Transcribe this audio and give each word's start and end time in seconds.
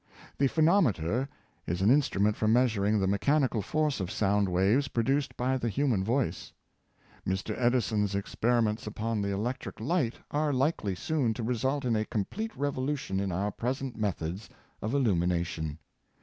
The 0.39 0.47
phonometer 0.47 1.27
is 1.67 1.83
an 1.83 1.91
instrument 1.91 2.35
for 2.35 2.47
measuring 2.47 2.99
the 2.99 3.05
mechanical 3.05 3.61
force 3.61 3.99
of 3.99 4.09
sound 4.09 4.49
waves 4.49 4.87
produced 4.87 5.37
by 5.37 5.57
the 5.59 5.69
hu 5.69 5.87
man 5.89 6.03
voice. 6.03 6.51
Mr. 7.23 7.53
Edison's 7.55 8.15
experiments 8.15 8.87
upon 8.87 9.21
the 9.21 9.29
electric 9.29 9.79
light 9.79 10.15
are 10.31 10.53
likely 10.53 10.95
soon 10.95 11.35
to 11.35 11.43
result 11.43 11.85
in 11.85 11.95
a 11.95 12.03
complete 12.05 12.57
revolution 12.57 13.19
in 13.19 13.31
our 13.31 13.51
present 13.51 13.95
methods 13.95 14.49
of 14.81 14.95
illumination. 14.95 15.77